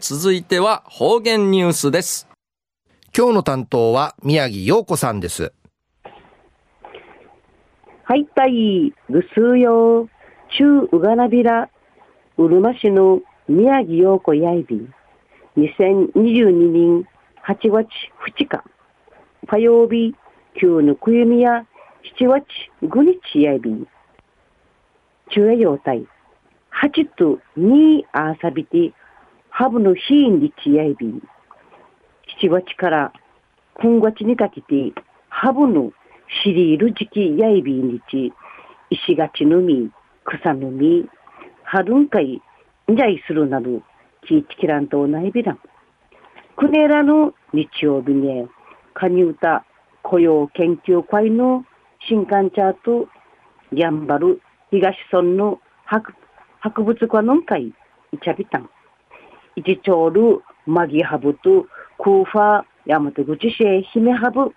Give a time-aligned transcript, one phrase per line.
[0.00, 2.28] 続いては方言ニュースです。
[3.16, 5.52] 今日の担当は宮城陽子さんです。
[8.04, 10.08] はい、たい、ぐすうよ、
[10.56, 11.68] 中うがなびら、
[12.36, 14.94] うるま市の宮城陽子やいびん、
[15.56, 17.08] 2022年
[17.44, 17.88] 8月
[18.38, 18.62] 2日、
[19.48, 20.14] 火曜日、
[20.60, 21.66] 旧のくゆみや
[22.20, 22.44] 7月
[22.82, 23.88] 5日やいびん、
[25.30, 26.06] 中夜陽体、
[26.84, 28.92] 8と2あさびて、
[29.58, 31.20] ハブの日にちやいびん、
[32.40, 33.12] 7月から
[33.82, 34.92] 今月にかけて、
[35.30, 35.90] ハブの
[36.44, 38.32] シリール時期やいびんにち、
[38.88, 39.90] 石がちのみ、
[40.24, 41.08] 草のみ、
[41.64, 42.40] 春んかい、
[42.88, 43.82] んじゃいするなど、
[44.28, 45.58] きいちきらんとないびらん。
[46.54, 48.46] くねらの日曜日に、
[48.94, 49.64] カニ歌
[50.04, 51.64] 雇用研究会の
[52.08, 53.08] 新刊チャート、
[53.74, 54.40] やんばる
[54.70, 56.14] 東村の博
[56.60, 57.74] 博物館の会、
[58.12, 58.70] いちゃびたん。
[59.58, 61.66] いちちょうる、まぎはぶと、
[61.98, 64.54] クーファー、やまとぐちしえ、ひめはぶ、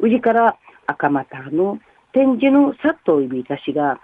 [0.00, 1.78] うじから赤股の
[2.12, 4.00] 展示のさっといびたしが、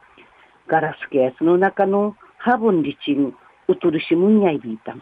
[0.69, 3.35] ガラスケースの中のハブンリチン、
[3.69, 5.01] うとるしむんやいびいたん。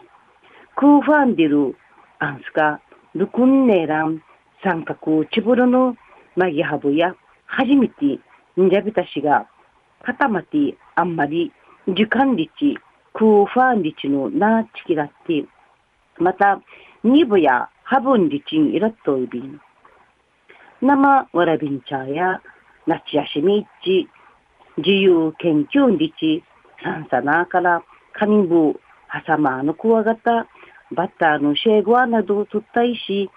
[0.77, 1.75] クーファンディル、
[2.19, 2.79] アンスカ、
[3.13, 4.23] ルクンネーラン、
[4.63, 5.97] 三角チブルの
[6.37, 7.13] マギハブや、
[7.47, 8.19] 初めて、
[8.61, 9.45] んじゃびたしが、
[10.03, 11.51] 固まってあんまり、
[11.87, 12.77] 時間リチ、
[13.13, 15.45] クーファンリチのなちきらって、
[16.17, 16.61] また、
[17.03, 19.59] ニブやハブンリチンイラットイビン。
[20.81, 22.41] 生わらびんちゃや、
[22.87, 24.09] 夏休みっち、
[24.77, 26.43] 自由研究日、
[26.83, 27.83] サンサナーから、
[28.13, 30.47] 神部、ハサマーのクワガタ、
[30.91, 33.29] バッターのシェーゴアなどを取ったいし、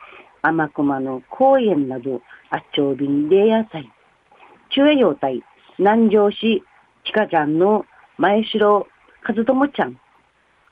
[0.42, 3.90] 天熊の公園など、あっちょうびんで野菜。
[4.70, 5.42] 中栄養体、
[5.78, 6.62] 南城市、
[7.04, 7.84] ちかちゃんの
[8.18, 8.86] 前城
[9.26, 9.98] 和友ちゃん。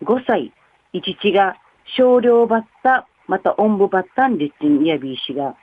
[0.02, 0.52] 5歳、
[0.92, 1.56] いちちが
[1.96, 5.56] 少量バッタ、またおんぶバッタンリッチンやびいしが、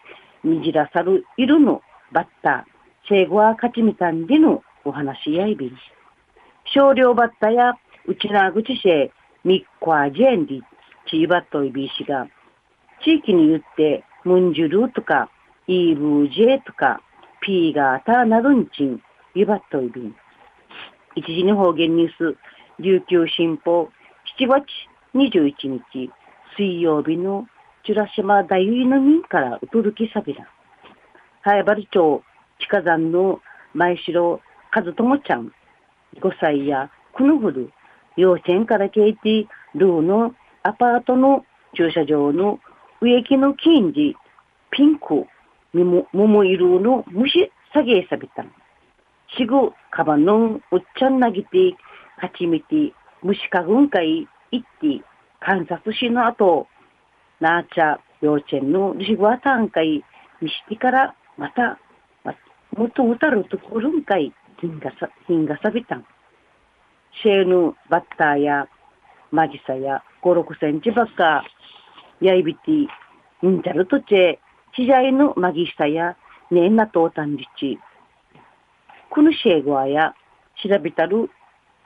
[0.43, 2.65] にじらさるいるのバッタ、
[3.07, 5.77] 生後は勝ちみたんでのお話やいびん。
[6.73, 7.75] 少量バッタや
[8.07, 9.11] うちなぐちせ、
[9.45, 10.61] みっこあじえんり、
[11.09, 12.27] ちいばっといびいしが、
[13.03, 15.29] 地域に言って、ムンジュルとか、
[15.67, 17.01] イーブージェとか、
[17.41, 19.01] ピーガーターなどんちん、
[19.33, 20.15] ゆばっといびん。
[21.15, 22.37] 一時に方言ニュース、
[22.81, 23.89] 琉球新報、
[24.39, 24.65] 7月
[25.13, 26.09] 21日、
[26.57, 27.45] 水曜日の
[27.85, 30.47] チュラ島大ウの民からうとるきさびら。
[31.43, 32.23] 早原町
[32.59, 33.39] 近山の
[33.75, 34.41] 前城
[34.75, 35.51] 和友ちゃん、
[36.21, 37.71] 5歳やくぬぐる、
[38.17, 42.59] 幼稚園からケイティルーのアパートの駐車場の
[42.99, 44.15] 植木の金地、
[44.71, 45.27] ピンク、
[45.77, 48.51] も桃色の虫下げさびたん。
[49.37, 51.75] しぐ、かばのん、うっちゃんなぎて、
[52.21, 52.93] はちみて、
[53.23, 55.03] 虫かぐんかい、いって、
[55.39, 56.67] 観察しの後、
[57.39, 60.03] なーちゃ、幼稚園のリシグワタンかい、
[60.39, 61.79] みしてから、また、
[62.23, 62.35] ま、
[62.77, 66.05] もっとうたるところんかい、ひんがさ、ひんがさびたん。
[67.23, 68.67] シェーヌ、バッターや、
[69.31, 71.43] マジサや、5、6センチばっか、
[72.21, 72.71] やいびて、
[73.47, 74.05] んじゃるとち、
[74.75, 76.15] ちじゃいのマギサや、
[76.51, 77.79] ねんなとうたんじち、
[79.09, 80.13] このシェーゴアや、
[80.63, 81.31] 調べたる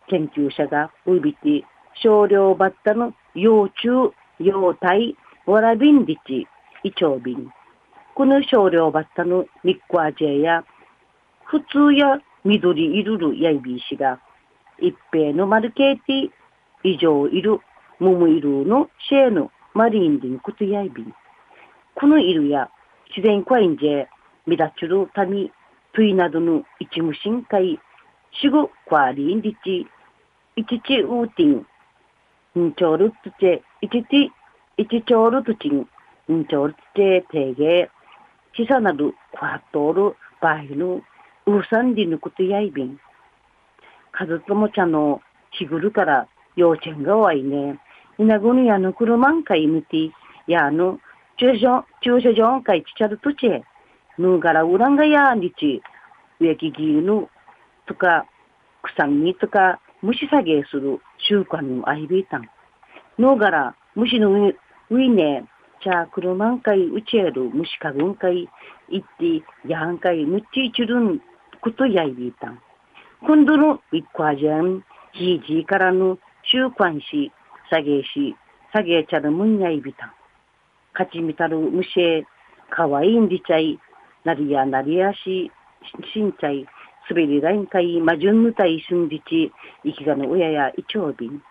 [0.10, 6.48] 研究者が、うびて、少量バッタの幼虫、幼体、わらびんりち、
[6.84, 7.52] いちょうびん。
[8.16, 10.64] この少量バッタのミッコアジェや、
[11.46, 14.20] 普通や緑いるるやいびいしが、
[14.80, 16.30] 一平のマルケーティ、
[16.84, 17.60] 以上いる、
[18.00, 21.14] ももいるのシェーのマリンリンクトやいびん。
[21.96, 22.70] このいるや、
[23.16, 24.08] 自然コインジェ、
[24.46, 25.52] みだちるたみ、
[25.94, 27.80] トゥイなどの一無深海、
[28.42, 29.94] シグクワリンリチ、イチチウーティ、チ
[30.58, 31.58] 一致うーてィ
[32.58, 34.30] ン、んちょるつて、一致、
[34.78, 35.82] 一致ちょるつちん、
[36.34, 37.90] んちょるつて、てげ、
[38.56, 41.04] ちさなる、こわっとおる、ばいぬ、
[41.46, 42.98] うさんりぬくとやいびん。
[44.14, 45.22] かずともちゃの、
[45.60, 47.78] しぐるから、ようちゃんがわいね、
[48.18, 50.10] いなぐにやぬくるまんかいぬて、
[50.48, 51.01] やぬ、
[51.38, 53.62] 駐車ょ、駐ょんかいちちゃるとちえ、
[54.18, 55.81] ぬがらうらんがやんにち、
[56.40, 57.28] う植きぎぬ、
[57.88, 58.25] とか、
[58.81, 62.48] く草みとか、虫下げする習慣のあいびいたん。
[63.18, 65.44] のがら、虫のウィネ、
[65.81, 68.48] チャークルマンカイウチエル、虫かぐんかい、
[68.90, 71.22] いって、やんかい、むっちいちるん、
[71.60, 72.60] ことやいびいたん。
[73.25, 74.84] 今度のウィッコアジャン、
[75.16, 77.31] じいじいからの習慣し、
[77.72, 78.36] 下げし、
[78.74, 80.13] 下げちゃるむんやいびたん。
[80.94, 82.25] かちみたる虫え、
[82.69, 83.80] かわいいんりちゃい、
[84.24, 85.51] なりやなりやし、
[86.13, 86.66] しんちゃい、
[87.10, 89.52] 滑りラインかい、まじゅんぬたいすんじち、
[89.84, 91.42] いきがの親やいちょうびん。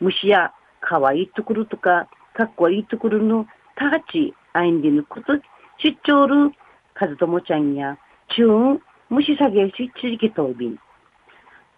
[0.00, 3.46] 虫や可愛いところとか、かっこいいところの、
[3.76, 5.34] たがち、あいんでぬこと、
[5.78, 6.52] 出張る、
[6.94, 7.98] かずともちゃんや、
[8.34, 10.78] チューン、虫下げし、ちじきとびん。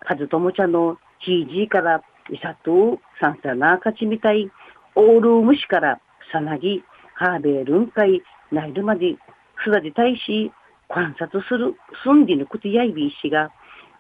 [0.01, 4.51] かずともちゃんの、ひいじいから、いさと、さんさなかちみたい、
[4.95, 6.01] オール虫から、
[6.33, 6.83] さなぎ、
[7.15, 9.17] ハーベールンかい、ないるまで、
[9.65, 10.53] すだでたいし、
[10.93, 11.75] 観察する、
[12.05, 13.51] すんでぬことやいびいしが、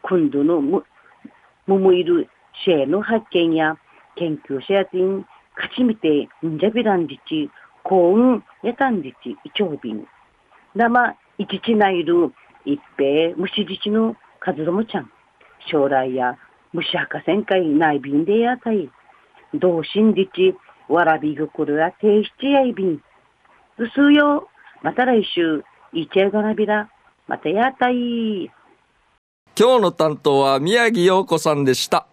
[0.03, 0.85] 今度のむ、
[1.67, 2.29] むむいる、
[2.65, 3.77] シェの発見や、
[4.17, 7.51] 研究者やてん、勝ちみて、んじゃびらんじち、
[7.83, 10.07] 幸運、やたんじち、いちょうびん。
[10.75, 12.31] 生、いちちないる、
[12.67, 15.11] 一平、虫じちの、かずどもちゃん。
[15.71, 16.37] 将来や、
[16.75, 18.91] 虫博せんかいないびんでやたい。
[19.55, 20.55] 同心じち、
[20.89, 23.03] わらびぐくるやていしちやいびん。
[23.79, 24.49] うすうよ、
[24.83, 26.89] また来週、いちゃがなびら、
[27.29, 28.51] またやたい。
[29.59, 32.07] 今日の担当は宮城洋子さんでした。